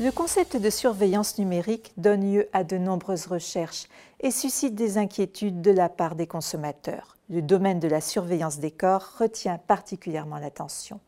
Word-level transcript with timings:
Le 0.00 0.12
concept 0.12 0.56
de 0.56 0.70
surveillance 0.70 1.38
numérique 1.38 1.92
donne 1.96 2.32
lieu 2.32 2.48
à 2.52 2.62
de 2.62 2.78
nombreuses 2.78 3.26
recherches 3.26 3.88
et 4.20 4.30
suscite 4.30 4.76
des 4.76 4.96
inquiétudes 4.96 5.60
de 5.60 5.72
la 5.72 5.88
part 5.88 6.14
des 6.14 6.28
consommateurs. 6.28 7.16
Le 7.28 7.42
domaine 7.42 7.80
de 7.80 7.88
la 7.88 8.00
surveillance 8.00 8.60
des 8.60 8.70
corps 8.70 9.16
retient 9.18 9.58
particulièrement 9.58 10.38
l'attention. 10.38 11.00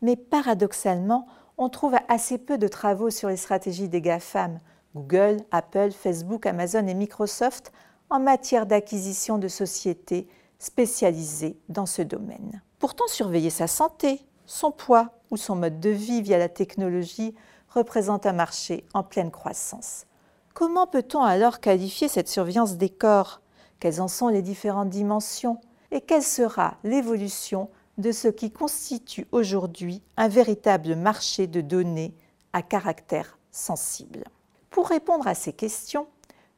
Mais 0.00 0.16
paradoxalement, 0.16 1.26
on 1.58 1.68
trouve 1.68 1.96
assez 2.08 2.38
peu 2.38 2.56
de 2.56 2.68
travaux 2.68 3.10
sur 3.10 3.28
les 3.28 3.36
stratégies 3.36 3.90
des 3.90 4.00
GAFAM, 4.00 4.60
Google, 4.94 5.36
Apple, 5.50 5.90
Facebook, 5.90 6.46
Amazon 6.46 6.86
et 6.86 6.94
Microsoft, 6.94 7.70
en 8.08 8.18
matière 8.18 8.64
d'acquisition 8.64 9.36
de 9.36 9.48
sociétés 9.48 10.26
spécialisées 10.58 11.58
dans 11.68 11.84
ce 11.84 12.00
domaine. 12.00 12.62
Pourtant, 12.78 13.08
surveiller 13.08 13.50
sa 13.50 13.66
santé, 13.66 14.22
son 14.46 14.70
poids 14.70 15.10
ou 15.30 15.36
son 15.36 15.54
mode 15.54 15.80
de 15.80 15.90
vie 15.90 16.22
via 16.22 16.38
la 16.38 16.48
technologie 16.48 17.34
représente 17.70 18.26
un 18.26 18.32
marché 18.32 18.84
en 18.94 19.02
pleine 19.02 19.30
croissance. 19.30 20.06
Comment 20.54 20.86
peut-on 20.86 21.22
alors 21.22 21.60
qualifier 21.60 22.08
cette 22.08 22.28
surveillance 22.28 22.76
des 22.76 22.90
corps? 22.90 23.40
Quelles 23.80 24.00
en 24.00 24.08
sont 24.08 24.28
les 24.28 24.42
différentes 24.42 24.90
dimensions? 24.90 25.60
Et 25.90 26.00
quelle 26.00 26.22
sera 26.22 26.76
l'évolution 26.84 27.70
de 27.96 28.12
ce 28.12 28.28
qui 28.28 28.50
constitue 28.50 29.26
aujourd'hui 29.32 30.02
un 30.16 30.28
véritable 30.28 30.96
marché 30.96 31.46
de 31.46 31.60
données 31.60 32.14
à 32.52 32.62
caractère 32.62 33.38
sensible? 33.50 34.24
Pour 34.70 34.88
répondre 34.88 35.26
à 35.26 35.34
ces 35.34 35.52
questions, 35.52 36.08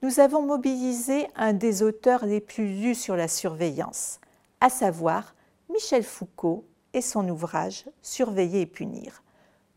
nous 0.02 0.18
avons 0.18 0.42
mobilisé 0.42 1.26
un 1.36 1.52
des 1.52 1.82
auteurs 1.82 2.24
les 2.24 2.40
plus 2.40 2.66
lus 2.66 2.94
sur 2.94 3.16
la 3.16 3.28
surveillance, 3.28 4.18
à 4.60 4.70
savoir 4.70 5.34
Michel 5.70 6.02
Foucault 6.02 6.64
et 6.94 7.02
son 7.02 7.28
ouvrage 7.28 7.84
Surveiller 8.02 8.62
et 8.62 8.66
punir 8.66 9.22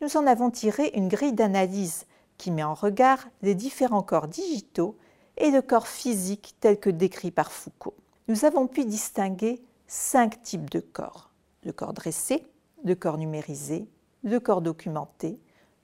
nous 0.03 0.17
en 0.17 0.27
avons 0.27 0.51
tiré 0.51 0.91
une 0.95 1.07
grille 1.07 1.31
d'analyse 1.31 2.05
qui 2.37 2.51
met 2.51 2.63
en 2.63 2.73
regard 2.73 3.25
les 3.41 3.55
différents 3.55 4.03
corps 4.03 4.27
digitaux 4.27 4.97
et 5.37 5.49
le 5.49 5.61
corps 5.61 5.87
physique 5.87 6.55
tel 6.59 6.77
que 6.77 6.89
décrit 6.89 7.31
par 7.31 7.53
Foucault. 7.53 7.95
Nous 8.27 8.43
avons 8.43 8.67
pu 8.67 8.83
distinguer 8.83 9.63
cinq 9.87 10.43
types 10.43 10.69
de 10.69 10.81
corps. 10.81 11.31
Le 11.63 11.71
corps 11.71 11.93
dressé, 11.93 12.45
le 12.83 12.95
corps 12.95 13.17
numérisé, 13.17 13.87
le 14.23 14.41
corps 14.41 14.61
documenté, 14.61 15.39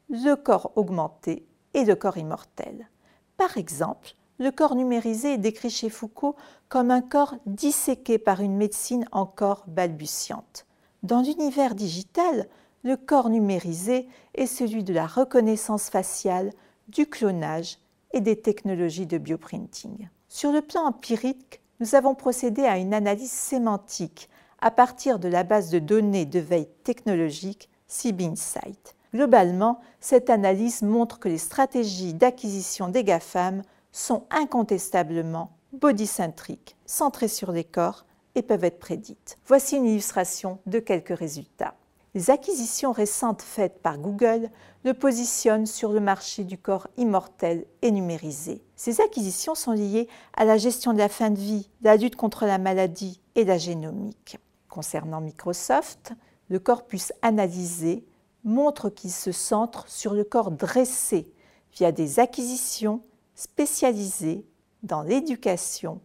le 0.09 0.36
corps 0.36 0.73
augmenté 0.76 1.48
et 1.73 1.86
le 1.86 1.95
corps 1.95 2.17
immortel. 2.17 2.89
Par 3.38 3.58
exemple, 3.58 4.16
le 4.38 4.52
corps 4.52 4.76
numérisé 4.76 5.36
est 5.36 5.38
décrit 5.38 5.70
chez 5.70 5.89
Foucault 5.89 6.36
comme 6.67 6.92
un 6.92 7.02
corps 7.02 7.36
disséqué 7.45 8.17
par 8.17 8.42
une 8.42 8.58
médecine 8.58 9.06
encore 9.14 9.64
balbutiante. 9.67 10.66
Dans 11.04 11.22
l'univers 11.22 11.73
digital, 11.73 12.50
le 12.84 12.96
corps 12.96 13.30
numérisé 13.30 14.08
est 14.36 14.46
celui 14.46 14.84
de 14.84 14.94
la 14.94 15.06
reconnaissance 15.06 15.90
faciale, 15.90 16.52
du 16.88 17.06
clonage 17.06 17.78
et 18.14 18.22
des 18.22 18.40
technologies 18.40 19.06
de 19.06 19.18
bioprinting. 19.18 20.10
Sur 20.28 20.52
le 20.52 20.62
plan 20.62 20.86
empirique, 20.86 21.62
nous 21.80 21.96
avons 21.96 22.16
procédé 22.16 22.64
à 22.64 22.78
une 22.78 22.94
analyse 22.94 23.32
sémantique 23.32 24.30
à 24.62 24.72
partir 24.72 25.20
de 25.20 25.28
la 25.28 25.44
base 25.44 25.70
de 25.70 25.80
données 25.80 26.26
de 26.26 26.40
veille 26.40 26.70
technologique 26.84 27.70
CibInsight. 27.88 28.96
Globalement, 29.14 29.80
cette 30.00 30.30
analyse 30.30 30.82
montre 30.82 31.20
que 31.20 31.30
les 31.30 31.38
stratégies 31.38 32.14
d'acquisition 32.14 32.90
des 32.90 33.04
GAFAM 33.04 33.64
sont 33.92 34.26
incontestablement 34.30 35.52
bodycentriques, 35.74 36.76
centrées 36.86 37.28
sur 37.28 37.52
les 37.52 37.64
corps 37.64 38.06
et 38.36 38.42
peuvent 38.42 38.64
être 38.64 38.80
prédites. 38.80 39.38
Voici 39.46 39.78
une 39.78 39.86
illustration 39.86 40.60
de 40.66 40.80
quelques 40.80 41.18
résultats 41.18 41.76
les 42.16 42.32
acquisitions 42.32 42.92
récentes 42.92 43.42
faites 43.42 43.82
par 43.82 43.98
Google 43.98 44.50
le 44.83 44.94
positionnent 44.94 45.67
sur 45.67 45.92
le 45.92 46.00
marché 46.00 46.44
du 46.44 46.58
corps 46.58 46.88
immortel 46.98 47.66
et 47.82 47.92
numérisé. 47.92 48.64
Ces 48.76 49.02
acquisitions 49.02 49.56
sont 49.56 49.73
liées 49.73 50.08
à 50.36 50.45
la 50.45 50.58
gestion 50.58 50.94
de 50.94 50.98
la 50.98 51.10
fin 51.10 51.30
de 51.30 51.38
vie, 51.38 51.70
la 51.82 51.98
lutte 51.98 52.16
contre 52.16 52.45
la 52.45 52.58
maladie 52.58 53.22
et 53.36 53.45
la 53.45 53.58
génomique. 53.58 54.38
Concernant 54.70 55.22
Microsoft, 55.22 56.14
le 56.50 56.60
corpus 56.60 57.14
analysé 57.22 58.06
montre 58.44 58.89
qu'il 58.89 59.12
se 59.12 59.32
centre 59.32 59.88
sur 59.88 60.14
le 60.14 60.23
corps 60.23 60.52
dressé 60.52 61.32
via 61.73 61.92
des 61.92 62.20
acquisitions 62.20 63.02
spécialisées 63.36 64.45
dans 64.82 65.02
l'éducation 65.04 66.02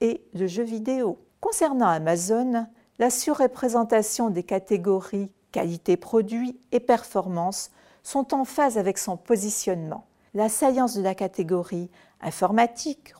et 0.00 0.22
le 0.34 0.46
jeu 0.46 0.62
vidéo. 0.62 1.18
Concernant 1.40 1.88
Amazon, 1.88 2.66
la 2.98 3.10
surreprésentation 3.10 4.30
des 4.30 4.42
catégories 4.42 5.30
qualité 5.52 5.96
produit 5.96 6.58
et 6.72 6.80
performance 6.80 7.70
sont 8.02 8.34
en 8.34 8.44
phase 8.44 8.78
avec 8.78 8.98
son 8.98 9.16
positionnement. 9.16 10.06
La 10.34 10.48
science 10.48 10.96
de 10.96 11.02
la 11.02 11.14
catégorie 11.14 11.90
informatique, 12.20 13.14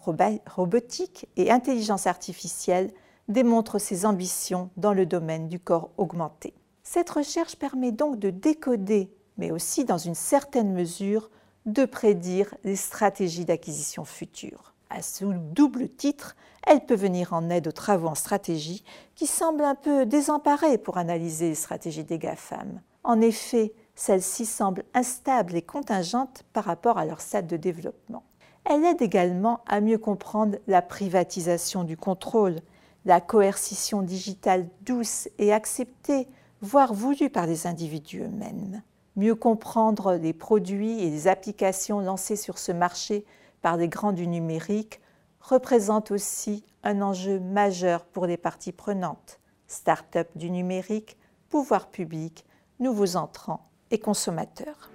robotique 0.47 1.27
et 1.37 1.51
intelligence 1.51 2.07
artificielle 2.07 2.93
démontre 3.29 3.79
ses 3.79 4.07
ambitions 4.07 4.71
dans 4.77 4.93
le 4.93 5.07
domaine 5.07 5.49
du 5.49 5.59
corps 5.59 5.91
augmenté. 5.97 6.55
Cette 6.83 7.11
recherche 7.11 7.57
permet 7.57 7.93
donc 7.93 8.19
de 8.19 8.31
décoder, 8.31 9.13
mais 9.39 9.51
aussi 9.51 9.85
dans 9.85 9.99
une 9.99 10.15
certaine 10.15 10.73
mesure, 10.73 11.31
de 11.67 11.85
prédire 11.85 12.55
les 12.65 12.77
stratégies 12.77 13.45
d'acquisition 13.45 14.05
futures. 14.05 14.75
À 14.89 15.03
ce 15.03 15.25
double 15.25 15.89
titre, 15.89 16.37
elle 16.67 16.85
peut 16.85 16.95
venir 16.95 17.33
en 17.33 17.51
aide 17.51 17.69
aux 17.69 17.73
travaux 17.73 18.09
en 18.09 18.15
stratégie 18.15 18.85
qui 19.15 19.27
semblent 19.27 19.65
un 19.65 19.75
peu 19.75 20.07
désemparés 20.07 20.79
pour 20.79 20.99
analyser 20.99 21.49
les 21.49 21.55
stratégies 21.55 22.05
des 22.05 22.19
GAFAM. 22.19 22.81
En 23.03 23.21
effet, 23.21 23.73
celles-ci 23.95 24.47
semblent 24.47 24.85
instables 24.95 25.57
et 25.57 25.63
contingentes 25.63 26.45
par 26.53 26.65
rapport 26.65 26.99
à 26.99 27.07
leur 27.07 27.21
stade 27.21 27.47
de 27.47 27.57
développement. 27.57 28.23
Elle 28.65 28.85
aide 28.85 29.03
également 29.03 29.61
à 29.67 29.81
mieux 29.81 29.99
comprendre 29.99 30.59
la 30.67 30.83
privatisation 30.83 31.83
du 31.83 31.97
contrôle, 31.97 32.61
la 33.05 33.21
coercition 33.21 34.03
digitale 34.03 34.69
douce 34.83 35.29
et 35.39 35.53
acceptée, 35.53 36.29
voire 36.61 36.93
voulue 36.93 37.31
par 37.31 37.47
les 37.47 37.67
individus 37.67 38.23
eux-mêmes. 38.23 38.83
Mieux 39.17 39.35
comprendre 39.35 40.15
les 40.15 40.35
produits 40.35 41.03
et 41.03 41.11
les 41.11 41.27
applications 41.27 42.01
lancées 42.01 42.37
sur 42.37 42.59
ce 42.59 42.73
marché 42.73 43.25
par 43.63 43.77
les 43.77 43.89
grands 43.89 44.13
du 44.13 44.27
numérique 44.27 45.01
représente 45.41 46.11
aussi 46.11 46.65
un 46.83 47.03
enjeu 47.03 47.41
majeur 47.41 48.05
pour 48.05 48.27
les 48.27 48.37
parties 48.37 48.73
prenantes, 48.73 49.41
start-up 49.67 50.29
du 50.37 50.51
numérique, 50.51 51.19
pouvoir 51.49 51.91
public, 51.91 52.45
nouveaux 52.79 53.17
entrants 53.17 53.71
et 53.91 53.99
consommateurs. 53.99 54.91